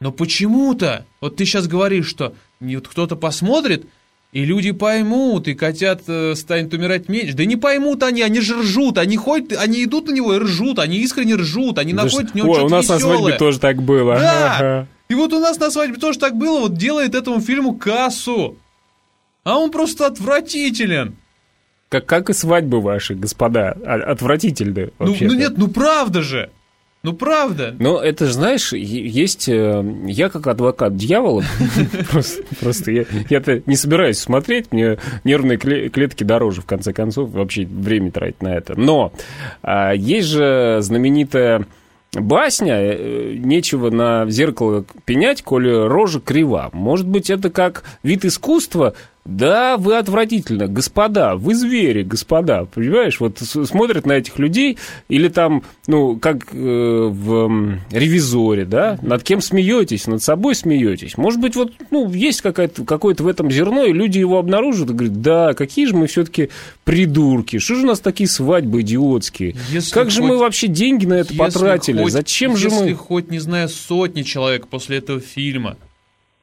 Но 0.00 0.12
почему-то, 0.12 1.06
вот 1.20 1.36
ты 1.36 1.44
сейчас 1.44 1.66
говоришь, 1.66 2.08
что 2.08 2.34
вот 2.60 2.88
кто-то 2.88 3.16
посмотрит, 3.16 3.86
и 4.32 4.44
люди 4.44 4.72
поймут, 4.72 5.48
и 5.48 5.54
котят 5.54 6.02
э, 6.06 6.34
станет 6.34 6.72
умирать 6.74 7.08
меньше. 7.08 7.34
Да 7.34 7.44
не 7.44 7.56
поймут 7.56 8.02
они, 8.02 8.22
они 8.22 8.40
же 8.40 8.60
ржут, 8.60 8.98
они 8.98 9.16
ходят, 9.16 9.58
они 9.58 9.84
идут 9.84 10.08
на 10.08 10.12
него 10.12 10.34
и 10.34 10.38
ржут, 10.38 10.78
они 10.78 10.98
искренне 10.98 11.34
ржут, 11.34 11.78
они 11.78 11.94
находят 11.94 12.32
в 12.32 12.34
нем 12.34 12.46
что-то 12.46 12.66
у 12.66 12.68
нас 12.68 12.84
веселое. 12.84 12.98
на 12.98 13.18
свадьбе 13.18 13.38
тоже 13.38 13.58
так 13.58 13.82
было. 13.82 14.16
Да, 14.16 14.56
ага. 14.56 14.88
и 15.08 15.14
вот 15.14 15.32
у 15.32 15.40
нас 15.40 15.58
на 15.58 15.70
свадьбе 15.70 15.96
тоже 15.96 16.18
так 16.18 16.36
было, 16.36 16.60
вот 16.60 16.74
делает 16.74 17.14
этому 17.14 17.40
фильму 17.40 17.74
кассу. 17.74 18.58
А 19.44 19.58
он 19.58 19.70
просто 19.70 20.06
отвратителен. 20.06 21.16
Как, 21.88 22.04
как 22.04 22.28
и 22.28 22.34
свадьбы 22.34 22.82
ваши, 22.82 23.14
господа, 23.14 23.70
отвратительные. 23.70 24.92
Ну, 24.98 25.16
ну 25.18 25.34
нет, 25.34 25.54
ну 25.56 25.68
правда 25.68 26.20
же. 26.20 26.50
Ну, 27.08 27.14
правда. 27.14 27.74
Ну, 27.78 27.96
это 27.96 28.26
же, 28.26 28.34
знаешь, 28.34 28.74
есть... 28.74 29.48
Э, 29.48 29.82
я 30.06 30.28
как 30.28 30.46
адвокат 30.46 30.94
дьявола, 30.94 31.42
просто 32.60 32.90
я-то 33.30 33.62
не 33.64 33.76
собираюсь 33.76 34.18
смотреть, 34.18 34.72
мне 34.72 34.98
нервные 35.24 35.56
клетки 35.56 36.22
дороже, 36.22 36.60
в 36.60 36.66
конце 36.66 36.92
концов, 36.92 37.30
вообще 37.30 37.64
время 37.64 38.10
тратить 38.10 38.42
на 38.42 38.54
это. 38.54 38.78
Но 38.78 39.14
а, 39.62 39.92
есть 39.92 40.28
же 40.28 40.80
знаменитая 40.82 41.64
басня, 42.12 42.76
э, 42.78 43.36
нечего 43.38 43.88
на 43.88 44.28
зеркало 44.28 44.84
пенять, 45.06 45.40
коли 45.40 45.70
рожа 45.70 46.20
крива. 46.20 46.68
Может 46.74 47.08
быть, 47.08 47.30
это 47.30 47.48
как 47.48 47.84
вид 48.02 48.26
искусства, 48.26 48.92
да, 49.28 49.76
вы 49.76 49.98
отвратительно, 49.98 50.68
господа, 50.68 51.36
вы 51.36 51.54
звери, 51.54 52.02
господа, 52.02 52.64
понимаешь? 52.64 53.20
Вот 53.20 53.38
смотрят 53.38 54.06
на 54.06 54.12
этих 54.12 54.38
людей, 54.38 54.78
или 55.10 55.28
там, 55.28 55.64
ну, 55.86 56.16
как 56.16 56.46
э, 56.54 56.56
в 56.56 57.78
ревизоре, 57.90 58.64
да, 58.64 58.98
над 59.02 59.22
кем 59.22 59.42
смеетесь, 59.42 60.06
над 60.06 60.22
собой 60.22 60.54
смеетесь. 60.54 61.18
Может 61.18 61.42
быть, 61.42 61.56
вот, 61.56 61.72
ну, 61.90 62.10
есть 62.10 62.40
какое-то 62.40 62.84
какое 62.84 63.14
в 63.18 63.26
этом 63.26 63.50
зерно, 63.50 63.84
и 63.84 63.92
люди 63.92 64.18
его 64.18 64.38
обнаружат 64.38 64.88
и 64.88 64.92
говорят, 64.94 65.20
да, 65.20 65.52
какие 65.52 65.84
же 65.84 65.94
мы 65.94 66.06
все-таки 66.06 66.48
придурки, 66.84 67.58
что 67.58 67.74
же 67.74 67.82
у 67.82 67.86
нас 67.88 68.00
такие 68.00 68.30
свадьбы 68.30 68.80
идиотские? 68.80 69.54
Если 69.70 69.92
как 69.92 70.04
хоть, 70.04 70.14
же 70.14 70.22
мы 70.22 70.38
вообще 70.38 70.68
деньги 70.68 71.04
на 71.04 71.14
это 71.14 71.34
потратили? 71.34 72.02
Хоть, 72.02 72.12
Зачем 72.12 72.56
же 72.56 72.70
мы... 72.70 72.76
Если 72.76 72.94
хоть, 72.94 73.30
не 73.30 73.40
знаю, 73.40 73.68
сотни 73.68 74.22
человек 74.22 74.68
после 74.68 74.98
этого 74.98 75.20
фильма 75.20 75.76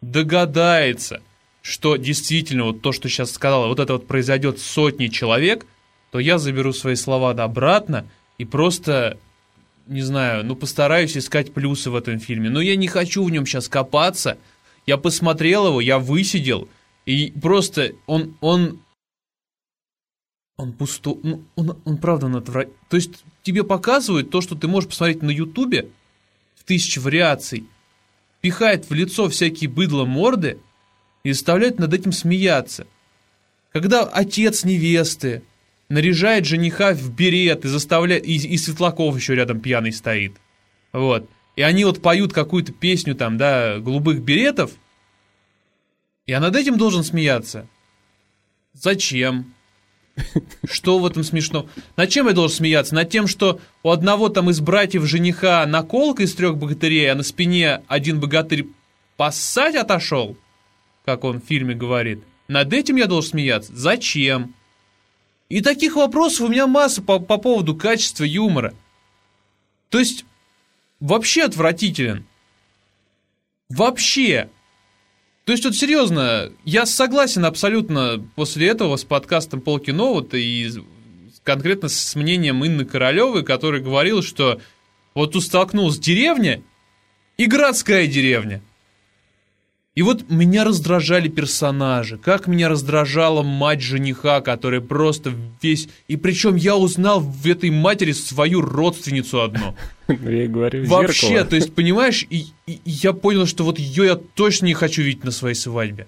догадается, 0.01 1.21
что 1.65 1.95
действительно 1.95 2.65
вот 2.65 2.83
то, 2.83 2.91
что 2.91 3.09
сейчас 3.09 3.31
сказала, 3.31 3.65
вот 3.65 3.79
это 3.79 3.93
вот 3.93 4.05
произойдет 4.05 4.59
сотни 4.59 5.07
человек, 5.07 5.65
то 6.11 6.19
я 6.19 6.37
заберу 6.37 6.73
свои 6.73 6.93
слова 6.93 7.31
обратно 7.31 8.05
и 8.37 8.45
просто, 8.45 9.17
не 9.87 10.01
знаю, 10.01 10.45
ну 10.45 10.55
постараюсь 10.55 11.17
искать 11.17 11.55
плюсы 11.55 11.89
в 11.89 11.95
этом 11.95 12.19
фильме. 12.19 12.51
Но 12.51 12.61
я 12.61 12.75
не 12.75 12.87
хочу 12.87 13.23
в 13.23 13.31
нем 13.31 13.47
сейчас 13.47 13.67
копаться. 13.67 14.37
Я 14.85 14.97
посмотрел 14.97 15.65
его, 15.65 15.81
я 15.81 15.97
высидел, 15.97 16.69
и 17.07 17.31
просто 17.31 17.93
он, 18.05 18.37
он, 18.41 18.79
он 20.57 20.71
пусто, 20.71 21.17
ну, 21.23 21.45
он, 21.55 21.79
он 21.83 21.97
правда 21.97 22.27
он 22.27 22.35
отвра... 22.35 22.65
То 22.89 22.95
есть 22.95 23.23
тебе 23.41 23.63
показывают 23.63 24.29
то, 24.29 24.39
что 24.41 24.53
ты 24.53 24.67
можешь 24.67 24.89
посмотреть 24.91 25.23
на 25.23 25.31
Ютубе 25.31 25.89
в 26.53 26.63
тысячи 26.63 26.99
вариаций, 26.99 27.65
пихает 28.41 28.87
в 28.87 28.93
лицо 28.93 29.27
всякие 29.29 29.67
быдло 29.67 30.05
морды, 30.05 30.59
и 31.25 31.33
заставляют 31.33 31.79
над 31.79 31.91
этим 31.91 32.11
смеяться. 32.11 32.85
Когда 33.73 34.03
отец 34.03 34.63
невесты 34.63 35.41
наряжает 35.89 36.45
жениха 36.45 36.93
в 36.93 37.11
берет 37.11 37.65
и 37.65 37.67
заставляет... 37.67 38.25
И, 38.27 38.35
и 38.35 38.57
Светлаков 38.57 39.17
еще 39.17 39.33
рядом 39.33 39.59
пьяный 39.59 39.91
стоит. 39.91 40.33
Вот. 40.93 41.27
И 41.55 41.63
они 41.63 41.83
вот 41.83 41.99
поют 42.03 42.31
какую-то 42.31 42.73
песню 42.73 43.15
там, 43.15 43.39
да, 43.39 43.79
голубых 43.79 44.21
беретов, 44.21 44.71
я 46.27 46.39
над 46.39 46.55
этим 46.55 46.77
должен 46.77 47.03
смеяться. 47.03 47.67
Зачем? 48.73 49.55
Что 50.69 50.99
в 50.99 51.07
этом 51.07 51.23
смешно? 51.23 51.67
Над 51.97 52.09
чем 52.09 52.27
я 52.27 52.33
должен 52.33 52.55
смеяться? 52.55 52.93
Над 52.93 53.09
тем, 53.09 53.25
что 53.25 53.59
у 53.81 53.89
одного 53.89 54.29
там 54.29 54.51
из 54.51 54.59
братьев 54.59 55.05
жениха 55.05 55.65
наколка 55.65 56.21
из 56.21 56.35
трех 56.35 56.55
богатырей, 56.55 57.11
а 57.11 57.15
на 57.15 57.23
спине 57.23 57.81
один 57.87 58.19
богатырь 58.19 58.67
поссать 59.17 59.75
отошел? 59.75 60.37
Как 61.05 61.23
он 61.23 61.39
в 61.39 61.45
фильме 61.45 61.75
говорит. 61.75 62.23
Над 62.47 62.73
этим 62.73 62.95
я 62.95 63.05
должен 63.05 63.31
смеяться? 63.31 63.71
Зачем? 63.75 64.55
И 65.49 65.61
таких 65.61 65.95
вопросов 65.95 66.41
у 66.41 66.51
меня 66.51 66.67
масса 66.67 67.01
по, 67.01 67.19
по 67.19 67.37
поводу 67.37 67.75
качества 67.75 68.23
юмора. 68.23 68.73
То 69.89 69.99
есть, 69.99 70.25
вообще 70.99 71.43
отвратителен. 71.43 72.25
Вообще. 73.69 74.49
То 75.45 75.51
есть, 75.51 75.63
вот 75.63 75.75
серьезно, 75.75 76.51
я 76.63 76.85
согласен 76.87 77.45
абсолютно 77.45 78.25
после 78.35 78.67
этого 78.67 78.95
с 78.95 79.03
подкастом 79.03 79.61
Полкино, 79.61 80.05
вот 80.05 80.33
и 80.33 80.71
конкретно 81.43 81.89
с 81.89 82.15
мнением 82.15 82.65
Инны 82.65 82.85
Королевой, 82.85 83.43
которая 83.43 83.81
говорила, 83.81 84.23
что 84.23 84.59
вот 85.13 85.33
тут 85.33 85.43
столкнулась 85.43 85.99
деревня 85.99 86.63
и 87.37 87.45
городская 87.45 88.07
деревня. 88.07 88.61
И 89.95 90.01
вот 90.01 90.29
меня 90.29 90.65
раздражали 90.65 91.29
персонажи, 91.29 92.17
как 92.17 92.47
меня 92.47 92.67
раздражала 92.67 93.43
мать 93.43 93.81
жениха, 93.81 94.41
которая 94.41 94.81
просто 94.81 95.33
весь... 95.61 95.87
И 96.09 96.17
причем 96.17 96.57
я 96.57 96.75
узнал 96.75 97.21
в 97.21 97.47
этой 97.47 97.69
матери 97.69 98.11
свою 98.11 98.59
родственницу 98.59 99.41
одну. 99.41 99.73
Ну, 100.09 100.29
я 100.29 100.47
говорю, 100.47 100.85
Вообще, 100.85 101.45
то 101.45 101.55
есть, 101.55 101.73
понимаешь, 101.73 102.27
и, 102.29 102.47
и 102.67 102.79
я 102.83 103.13
понял, 103.13 103.45
что 103.45 103.63
вот 103.63 103.79
ее 103.79 104.05
я 104.05 104.15
точно 104.15 104.65
не 104.65 104.73
хочу 104.73 105.01
видеть 105.01 105.23
на 105.23 105.31
своей 105.31 105.55
свадьбе. 105.55 106.07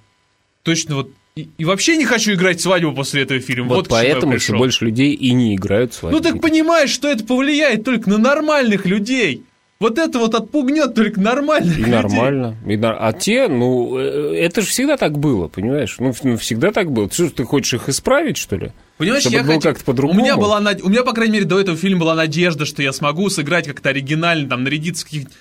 Точно 0.64 0.96
вот 0.96 1.10
и, 1.38 1.50
и 1.58 1.66
вообще 1.66 1.98
не 1.98 2.06
хочу 2.06 2.34
играть 2.34 2.60
свадьбу 2.60 2.94
после 2.94 3.22
этого 3.22 3.40
фильма. 3.40 3.70
Вот, 3.70 3.76
вот 3.76 3.88
поэтому 3.90 4.38
все 4.38 4.58
больше 4.58 4.86
людей 4.86 5.14
и 5.14 5.34
не 5.34 5.56
играют 5.56 5.94
свадьбу. 5.94 6.18
Ну 6.18 6.24
так 6.24 6.42
понимаешь, 6.42 6.90
что 6.90 7.08
это 7.08 7.24
повлияет 7.24 7.86
только 7.86 8.10
на 8.10 8.18
нормальных 8.18 8.86
людей. 8.86 9.44
Вот 9.80 10.00
это 10.00 10.18
вот 10.18 10.34
отпугнет 10.34 10.96
только 10.96 11.22
нормально. 11.22 11.72
И 11.78 11.86
нормально. 11.86 12.58
И, 12.66 12.80
а 12.82 13.14
те, 13.14 13.48
ну, 13.48 13.98
э, 14.00 14.36
это 14.36 14.62
же 14.62 14.68
всегда 14.68 14.98
так 14.98 15.20
было, 15.20 15.48
понимаешь? 15.48 15.98
Ну, 16.00 16.16
ну 16.24 16.38
всегда 16.38 16.72
так 16.72 16.92
было. 16.92 17.12
Что, 17.12 17.30
ты 17.30 17.44
хочешь 17.44 17.76
их 17.76 17.90
исправить, 17.90 18.38
что 18.38 18.56
ли? 18.56 18.72
Понимаешь, 18.98 19.22
Чтобы 19.22 19.36
я 19.36 19.44
было 19.44 19.60
как-то 19.60 19.86
по-другому. 19.86 20.20
У 20.20 20.24
меня 20.24 20.36
была, 20.36 20.58
у 20.58 20.90
меня, 20.90 21.04
по 21.04 21.14
крайней 21.14 21.34
мере, 21.34 21.46
до 21.46 21.60
этого 21.60 21.78
фильма 21.78 22.02
была 22.02 22.16
надежда, 22.16 22.66
что 22.66 22.82
я 22.82 22.92
смогу 22.92 23.30
сыграть 23.30 23.68
как-то 23.68 23.90
оригинально, 23.90 24.50
там, 24.50 24.64
нарядиться 24.64 25.06
в 25.06 25.10
каких-то 25.10 25.32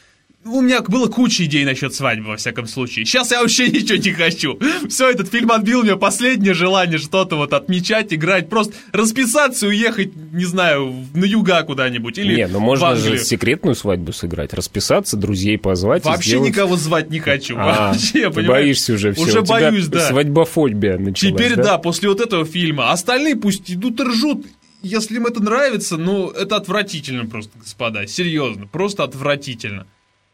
у 0.47 0.61
меня 0.61 0.81
было 0.83 1.09
куча 1.09 1.45
идей 1.45 1.65
насчет 1.65 1.95
свадьбы, 1.95 2.29
во 2.29 2.37
всяком 2.37 2.67
случае. 2.67 3.05
Сейчас 3.05 3.31
я 3.33 3.41
вообще 3.41 3.69
ничего 3.71 3.99
не 3.99 4.12
хочу. 4.12 4.59
Все, 4.88 5.11
этот 5.11 5.31
фильм 5.31 5.50
отбил 5.53 5.83
мне 5.83 5.97
последнее 5.97 6.55
желание 6.55 6.99
что-то 6.99 7.37
вот 7.37 7.53
отмечать, 7.53 8.12
играть, 8.12 8.49
просто 8.49 8.75
расписаться 8.93 9.67
и 9.67 9.71
уехать, 9.71 10.15
не 10.15 10.45
знаю, 10.45 10.95
на 11.15 11.25
юга 11.25 11.62
куда-нибудь. 11.62 12.19
Или 12.19 12.37
не, 12.37 12.47
ну 12.47 12.61
можно 12.61 12.97
же 12.97 13.19
секретную 13.19 13.75
свадьбу 13.75 14.12
сыграть, 14.12 14.55
расписаться, 14.55 15.17
друзей 15.17 15.59
позвать. 15.59 16.05
Вообще 16.05 16.31
сделать... 16.31 16.50
никого 16.50 16.76
звать 16.76 17.11
не 17.11 17.19
хочу. 17.19 17.57
А, 17.59 17.88
вообще, 17.93 18.31
ты 18.31 18.43
боишься 18.43 18.95
уже 18.95 19.12
все. 19.12 19.23
Уже 19.23 19.43
боюсь, 19.43 19.88
да. 19.88 20.09
Свадьбофобия 20.09 20.99
началась, 20.99 21.35
Теперь, 21.35 21.57
да? 21.57 21.62
да, 21.62 21.79
после 21.79 22.09
вот 22.09 22.21
этого 22.21 22.45
фильма. 22.45 22.93
Остальные 22.93 23.37
пусть 23.37 23.71
идут 23.71 24.00
и 24.00 24.05
ржут 24.05 24.47
если 24.83 25.17
им 25.17 25.26
это 25.26 25.43
нравится, 25.43 25.97
ну, 25.97 26.31
это 26.31 26.57
отвратительно 26.57 27.26
просто, 27.26 27.59
господа, 27.59 28.07
серьезно, 28.07 28.67
просто 28.67 29.03
отвратительно. 29.03 29.87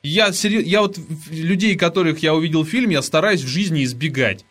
Я, 0.02 0.32
серьез... 0.32 0.66
я 0.66 0.80
вот 0.82 0.98
людей, 1.30 1.76
которых 1.76 2.20
я 2.20 2.34
увидел 2.34 2.64
в 2.64 2.68
фильме, 2.68 2.94
я 2.94 3.02
стараюсь 3.02 3.42
в 3.42 3.48
жизни 3.48 3.84
избегать. 3.84 4.44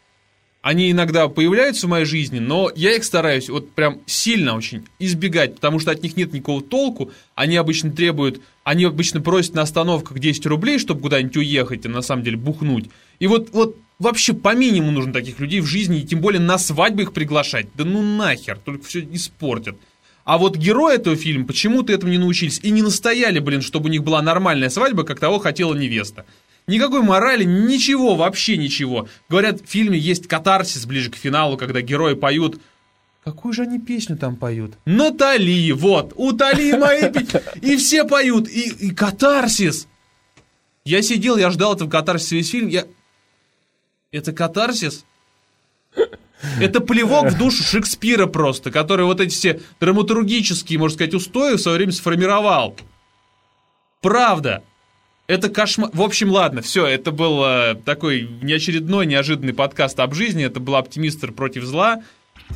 Они 0.62 0.92
иногда 0.92 1.28
появляются 1.28 1.88
в 1.88 1.90
моей 1.90 2.06
жизни, 2.06 2.40
но 2.40 2.72
я 2.76 2.96
их 2.96 3.04
стараюсь 3.04 3.50
вот 3.50 3.72
прям 3.72 4.00
сильно 4.06 4.56
очень 4.56 4.86
избегать, 5.00 5.56
потому 5.56 5.80
что 5.80 5.92
от 5.92 6.04
них 6.04 6.16
нет 6.16 6.34
никакого 6.34 6.62
толку. 6.62 7.12
Они 7.36 7.58
обычно 7.58 7.92
требуют, 7.92 8.42
они 8.64 8.86
обычно 8.86 9.22
просят 9.22 9.56
на 9.56 9.64
остановках 9.64 10.20
10 10.20 10.46
рублей, 10.46 10.78
чтобы 10.78 11.02
куда-нибудь 11.02 11.38
уехать 11.38 11.86
и 11.86 11.90
на 11.90 12.02
самом 12.02 12.24
деле 12.24 12.38
бухнуть. 12.38 12.86
И 13.20 13.28
вот, 13.28 13.50
вот 13.52 13.76
вообще 13.98 14.34
по 14.34 14.56
минимуму 14.56 14.92
нужно 14.92 15.12
таких 15.12 15.40
людей 15.40 15.60
в 15.62 15.66
жизни, 15.66 16.00
и 16.00 16.08
тем 16.08 16.22
более 16.22 16.40
на 16.40 16.60
свадьбы 16.60 17.02
их 17.02 17.14
приглашать. 17.14 17.68
Да 17.74 17.84
ну 17.84 18.02
нахер, 18.04 18.58
только 18.58 18.86
все 18.86 19.02
испортят. 19.12 19.76
А 20.32 20.38
вот 20.38 20.56
герои 20.56 20.96
этого 20.96 21.18
фильма 21.18 21.46
почему-то 21.46 21.92
этому 21.92 22.14
не 22.14 22.18
научились 22.18 22.62
и 22.64 22.72
не 22.72 22.82
настояли, 22.82 23.40
блин, 23.40 23.62
чтобы 23.62 23.90
у 23.90 23.92
них 23.92 24.02
была 24.02 24.22
нормальная 24.22 24.70
свадьба, 24.70 25.04
как 25.04 25.20
того 25.20 25.40
хотела 25.40 25.76
невеста. 25.76 26.26
Никакой 26.68 27.02
морали, 27.02 27.44
ничего, 27.44 28.16
вообще 28.16 28.56
ничего. 28.56 29.10
Говорят, 29.28 29.60
в 29.60 29.66
фильме 29.70 30.00
есть 30.00 30.28
катарсис 30.28 30.86
ближе 30.86 31.12
к 31.12 31.18
финалу, 31.18 31.58
когда 31.58 31.82
герои 31.82 32.14
поют 32.14 32.62
Какую 33.26 33.54
же 33.54 33.64
они 33.64 33.78
песню 33.78 34.18
там 34.18 34.38
поют? 34.38 34.76
Натали, 34.86 35.72
вот, 35.72 36.14
утоли 36.16 36.78
мои 36.78 37.12
песни. 37.12 37.42
И 37.62 37.76
все 37.76 38.06
поют, 38.06 38.48
и, 38.48 38.70
и 38.70 38.92
катарсис. 38.92 39.86
Я 40.86 41.02
сидел, 41.02 41.36
я 41.36 41.50
ждал 41.50 41.76
этого 41.76 41.90
катарсиса 41.90 42.36
весь 42.36 42.52
фильм. 42.52 42.70
Я... 42.70 42.86
Это 44.14 44.32
катарсис? 44.32 45.04
Это 46.60 46.80
плевок 46.82 47.30
в 47.30 47.38
душу 47.38 47.64
Шекспира 47.64 48.28
просто, 48.28 48.72
который 48.72 49.06
вот 49.06 49.20
эти 49.20 49.34
все 49.34 49.60
драматургические, 49.80 50.80
можно 50.80 50.96
сказать, 50.96 51.14
устои 51.14 51.56
в 51.56 51.60
свое 51.60 51.78
время 51.78 51.92
сформировал. 51.92 52.76
Правда. 54.02 54.64
Это 55.28 55.50
кошмар. 55.50 55.90
В 55.94 56.02
общем, 56.02 56.30
ладно, 56.30 56.62
все, 56.62 56.86
это 56.86 57.12
был 57.12 57.42
э, 57.46 57.76
такой 57.86 58.28
неочередной, 58.42 59.06
неожиданный 59.06 59.54
подкаст 59.54 60.00
об 60.00 60.14
жизни. 60.14 60.44
Это 60.44 60.60
был 60.60 60.76
оптимистр 60.76 61.32
против 61.32 61.64
зла. 61.64 62.04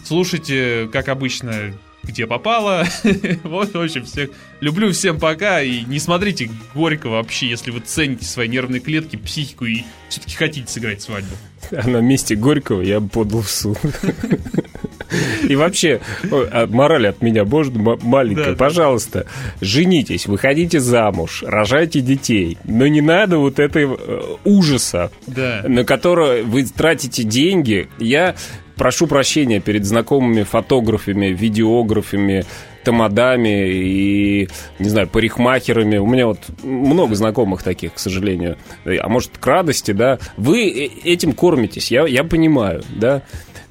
Слушайте, 0.03 0.89
как 0.91 1.07
обычно, 1.07 1.73
где 2.05 2.27
попало. 2.27 2.85
вот, 3.43 3.73
в 3.73 3.81
общем, 3.81 4.05
всех 4.05 4.29
люблю, 4.59 4.91
всем 4.91 5.19
пока. 5.19 5.61
И 5.61 5.83
не 5.85 5.99
смотрите 5.99 6.49
горько 6.73 7.07
вообще, 7.07 7.47
если 7.47 7.71
вы 7.71 7.79
цените 7.81 8.25
свои 8.25 8.47
нервные 8.47 8.79
клетки, 8.79 9.15
психику 9.15 9.65
и 9.65 9.83
все-таки 10.09 10.35
хотите 10.35 10.71
сыграть 10.71 11.01
свадьбу. 11.01 11.35
А 11.71 11.87
на 11.87 11.97
месте 11.97 12.35
Горького 12.35 12.81
я 12.81 13.01
подал 13.01 13.41
в 13.41 13.49
суд. 13.49 13.77
И 15.47 15.55
вообще, 15.55 16.01
а 16.31 16.67
мораль 16.67 17.07
от 17.07 17.21
меня, 17.21 17.45
можно, 17.45 17.97
маленькая, 18.01 18.51
да, 18.51 18.55
пожалуйста, 18.55 19.27
женитесь, 19.61 20.25
выходите 20.25 20.79
замуж, 20.79 21.43
рожайте 21.45 22.01
детей, 22.01 22.57
но 22.65 22.87
не 22.87 23.01
надо 23.01 23.37
вот 23.37 23.59
этой 23.59 23.85
э, 23.85 24.21
ужаса, 24.43 25.11
да. 25.27 25.63
на 25.67 25.83
который 25.83 26.43
вы 26.43 26.65
тратите 26.65 27.23
деньги. 27.23 27.87
Я 27.99 28.35
прошу 28.75 29.07
прощения 29.07 29.59
перед 29.59 29.85
знакомыми 29.85 30.43
фотографами, 30.43 31.27
видеографами, 31.27 32.45
тамадами 32.83 33.69
и, 33.71 34.49
не 34.79 34.89
знаю, 34.89 35.07
парикмахерами. 35.07 35.97
У 35.97 36.05
меня 36.05 36.27
вот 36.27 36.39
много 36.63 37.15
знакомых 37.15 37.63
таких, 37.63 37.95
к 37.95 37.99
сожалению. 37.99 38.57
А 38.85 39.09
может, 39.09 39.37
к 39.37 39.45
радости, 39.45 39.91
да. 39.91 40.19
Вы 40.37 40.69
э, 40.69 41.09
этим 41.09 41.33
кормитесь, 41.33 41.91
я, 41.91 42.05
я 42.05 42.23
понимаю, 42.23 42.83
да. 42.95 43.23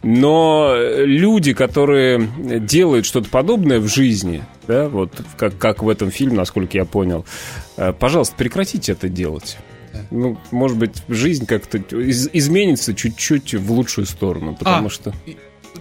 Но 0.02 0.74
люди, 0.76 1.54
которые 1.54 2.28
делают 2.60 3.06
что-то 3.06 3.30
подобное 3.30 3.78
в 3.80 3.88
жизни, 3.88 4.42
да, 4.66 4.88
вот 4.90 5.12
как, 5.38 5.56
как 5.56 5.82
в 5.82 5.88
этом 5.88 6.10
фильме, 6.10 6.36
насколько 6.36 6.76
я 6.76 6.84
понял, 6.84 7.24
э, 7.78 7.94
пожалуйста, 7.98 8.34
прекратите 8.36 8.92
это 8.92 9.08
делать 9.08 9.56
ну, 10.10 10.38
может 10.50 10.76
быть, 10.76 11.02
жизнь 11.08 11.46
как-то 11.46 11.78
из- 11.78 12.28
изменится 12.32 12.94
чуть-чуть 12.94 13.54
в 13.54 13.72
лучшую 13.72 14.06
сторону, 14.06 14.56
потому 14.56 14.88
а, 14.88 14.90
что... 14.90 15.14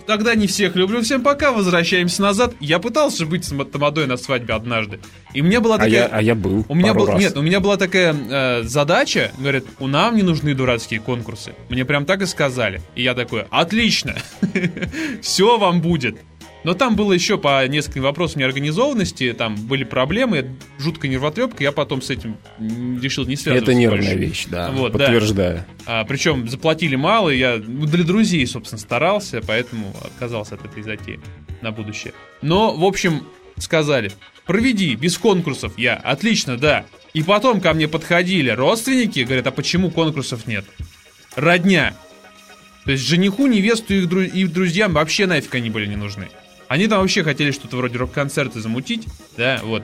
Тогда 0.06 0.36
не 0.36 0.48
всех 0.48 0.76
люблю. 0.76 1.02
Всем 1.02 1.22
пока. 1.22 1.52
Возвращаемся 1.52 2.22
назад. 2.22 2.54
Я 2.60 2.80
пытался 2.80 3.26
быть 3.26 3.46
с 3.46 3.54
тамадой 3.66 4.08
на 4.08 4.18
свадьбе 4.18 4.54
однажды. 4.54 5.00
И 5.34 5.42
у 5.42 5.46
меня 5.46 5.62
была 5.62 5.78
такая... 5.78 6.06
А 6.06 6.10
я, 6.10 6.18
а 6.18 6.22
я 6.22 6.36
был 6.36 6.66
у 6.68 6.76
меня 6.76 6.94
был... 6.94 7.06
раз. 7.06 7.20
Нет, 7.20 7.38
у 7.38 7.42
меня 7.42 7.60
была 7.60 7.78
такая 7.78 8.14
э, 8.14 8.64
задача. 8.64 9.32
Говорят, 9.38 9.64
у 9.80 9.88
нам 9.88 10.16
не 10.16 10.24
нужны 10.24 10.54
дурацкие 10.54 11.00
конкурсы. 11.00 11.54
Мне 11.70 11.86
прям 11.86 12.06
так 12.06 12.22
и 12.22 12.26
сказали. 12.26 12.82
И 12.96 13.04
я 13.04 13.14
такой, 13.14 13.46
отлично. 13.50 14.16
Все 15.22 15.58
вам 15.58 15.82
будет. 15.82 16.18
Но 16.64 16.74
там 16.74 16.96
было 16.96 17.12
еще 17.14 17.38
по 17.38 17.66
нескольким 17.68 18.04
вопросам 18.04 18.40
неорганизованности, 18.40 19.34
там 19.34 19.56
были 19.56 19.84
проблемы, 19.84 20.56
жуткая 20.80 21.12
нервотрепка, 21.12 21.64
я 21.64 21.72
потом 21.72 22.02
с 22.02 22.10
этим 22.10 22.38
решил 22.60 23.26
не 23.26 23.36
связываться. 23.36 23.72
Это 23.72 23.78
нервная 23.78 24.16
больше. 24.16 24.16
вещь, 24.16 24.46
да, 24.50 24.72
вот, 24.72 24.94
подтверждаю. 24.94 25.66
Да. 25.86 26.02
А, 26.02 26.06
причем 26.06 26.48
заплатили 26.48 26.96
мало, 26.96 27.30
я 27.30 27.62
ну, 27.66 27.86
для 27.86 28.04
друзей, 28.04 28.46
собственно, 28.48 28.80
старался, 28.80 29.42
поэтому 29.46 29.94
отказался 30.02 30.56
от 30.56 30.66
этой 30.66 30.84
затеи 30.84 31.20
на 31.62 31.72
будущее. 31.72 32.14
Но, 32.42 32.74
в 32.74 32.86
общем, 32.86 33.28
сказали, 33.58 34.12
проведи, 34.46 34.96
без 34.96 35.18
конкурсов. 35.18 35.74
Я, 35.78 35.96
отлично, 35.96 36.58
да. 36.58 36.86
И 37.14 37.24
потом 37.24 37.62
ко 37.62 37.74
мне 37.74 37.88
подходили 37.88 38.50
родственники, 38.50 39.20
говорят, 39.20 39.48
а 39.48 39.52
почему 39.52 39.92
конкурсов 39.92 40.48
нет? 40.48 40.66
Родня. 41.36 41.94
То 42.86 42.92
есть 42.92 43.04
жениху, 43.04 43.48
невесту 43.48 43.94
и 43.94 44.02
их 44.02 44.52
друзьям 44.52 44.94
вообще 44.94 45.26
нафиг 45.26 45.56
они 45.56 45.70
были 45.70 45.86
не 45.86 45.96
нужны. 45.96 46.30
Они 46.74 46.88
там 46.88 47.02
вообще 47.02 47.24
хотели 47.24 47.52
что-то 47.52 47.78
вроде 47.78 48.00
рок-концерта 48.00 48.60
замутить, 48.60 49.06
да, 49.38 49.60
вот. 49.64 49.84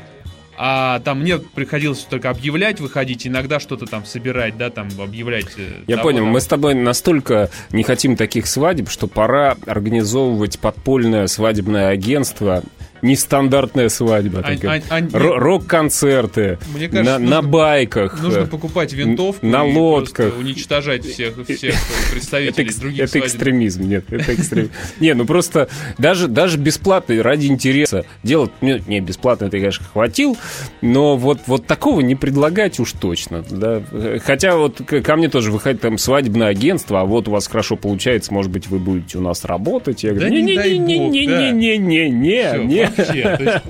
А 0.58 1.02
там 1.02 1.20
мне 1.20 1.38
приходилось 1.38 2.00
только 2.00 2.32
объявлять, 2.32 2.80
выходить, 2.80 3.28
иногда 3.28 3.60
что-то 3.60 3.86
там 3.86 4.06
собирать, 4.06 4.58
да, 4.58 4.72
там 4.72 4.90
объявлять. 5.00 5.46
Э, 5.58 5.84
Я 5.86 5.98
того, 5.98 6.08
понял, 6.10 6.24
там. 6.24 6.30
мы 6.30 6.42
с 6.42 6.48
тобой 6.48 6.74
настолько 6.74 7.52
не 7.72 7.84
хотим 7.84 8.16
таких 8.18 8.48
свадеб, 8.48 8.90
что 8.90 9.06
пора 9.06 9.56
организовывать 9.68 10.58
подпольное 10.58 11.28
свадебное 11.28 11.90
агентство 11.90 12.64
нестандартная 13.02 13.90
свадьба. 13.90 14.44
А, 14.44 14.54
а, 14.64 14.82
а, 14.90 15.08
Рок-концерты 15.12 16.58
на, 16.92 17.20
на 17.20 17.42
байках. 17.42 18.22
Нужно 18.22 18.46
покупать 18.46 18.94
винтовку 18.94 19.46
на 19.46 19.64
лодках. 19.64 20.38
уничтожать 20.38 21.06
всех, 21.06 21.34
всех 21.46 21.76
представителей 22.12 22.70
это, 22.70 22.80
других 22.80 23.04
Это 23.04 23.20
экстремизм, 23.20 23.88
нет, 23.88 24.06
это 24.10 24.34
экстремизм. 24.34 24.72
Не, 25.00 25.14
ну 25.14 25.26
просто 25.26 25.70
даже, 25.98 26.28
даже 26.28 26.58
бесплатно, 26.58 27.22
ради 27.24 27.48
интереса 27.48 28.06
делать, 28.24 28.52
не, 28.62 29.00
бесплатно 29.00 29.46
это, 29.46 29.58
конечно, 29.58 29.86
хватил, 29.86 30.38
но 30.82 31.18
вот, 31.18 31.40
вот 31.48 31.66
такого 31.66 32.02
не 32.02 32.16
предлагать 32.16 32.80
уж 32.80 32.92
точно. 32.94 33.44
Да? 33.50 33.82
Хотя 34.24 34.58
вот 34.58 34.82
ко 34.82 35.16
мне 35.16 35.30
тоже 35.30 35.52
выходит 35.52 35.82
там 35.82 35.98
свадебное 35.98 36.48
агентство, 36.48 37.02
а 37.02 37.06
вот 37.06 37.28
у 37.28 37.32
вас 37.32 37.48
хорошо 37.48 37.76
получается, 37.76 38.34
может 38.34 38.52
быть, 38.52 38.68
вы 38.68 38.80
будете 38.80 39.18
у 39.18 39.22
нас 39.22 39.46
работать. 39.46 40.04
Я 40.04 40.14
говорю, 40.14 40.30
не-не-не-не-не-не-не-не, 40.30 42.89
вообще. 42.98 43.62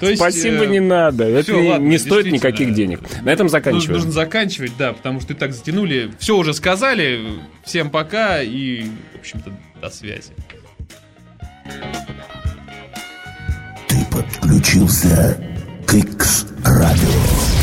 То 0.00 0.06
есть, 0.08 0.20
Спасибо, 0.20 0.64
э, 0.64 0.66
не 0.66 0.80
надо. 0.80 1.24
Это 1.24 1.42
все, 1.42 1.68
ладно, 1.70 1.86
не 1.86 1.98
стоит 1.98 2.30
никаких 2.32 2.74
денег. 2.74 3.00
На 3.22 3.30
этом 3.30 3.48
заканчиваем. 3.48 3.94
Нужно 3.94 4.12
заканчивать, 4.12 4.72
да, 4.78 4.92
потому 4.92 5.20
что 5.20 5.32
и 5.32 5.36
так 5.36 5.52
затянули. 5.52 6.10
Все 6.18 6.36
уже 6.36 6.54
сказали. 6.54 7.20
Всем 7.64 7.90
пока 7.90 8.42
и, 8.42 8.84
в 9.14 9.20
общем-то, 9.20 9.52
до 9.80 9.90
связи. 9.90 10.32
Ты 13.88 13.96
подключился 14.10 15.38
к 15.86 15.94
X-Radio. 15.94 17.59